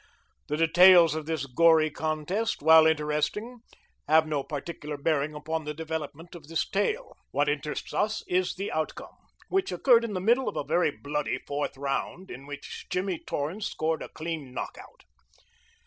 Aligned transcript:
The 0.47 0.57
details 0.57 1.13
of 1.13 1.27
this 1.27 1.45
gory 1.45 1.91
contest, 1.91 2.63
while 2.63 2.87
interesting, 2.87 3.59
have 4.07 4.25
no 4.25 4.41
particular 4.41 4.97
bearing 4.97 5.35
upon 5.35 5.63
the 5.63 5.75
development 5.75 6.33
of 6.33 6.47
this 6.47 6.67
tale. 6.67 7.15
What 7.29 7.47
interests 7.47 7.93
us 7.93 8.23
is 8.27 8.55
the 8.55 8.71
outcome, 8.71 9.15
which 9.49 9.71
occurred 9.71 10.03
in 10.03 10.13
the 10.13 10.19
middle 10.19 10.49
of 10.49 10.55
a 10.57 10.63
very 10.63 10.89
bloody 10.89 11.37
fourth 11.45 11.77
round, 11.77 12.31
in 12.31 12.47
which 12.47 12.87
Jimmy 12.89 13.19
Torrance 13.19 13.67
scored 13.67 14.01
a 14.01 14.09
clean 14.09 14.51
knock 14.55 14.75
out. 14.81 15.03